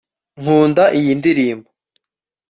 nkunda 0.41 0.83
iyi 0.97 1.11
ndirimbo 1.19 1.69